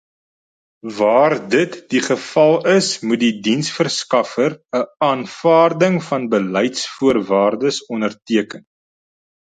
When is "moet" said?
3.09-3.21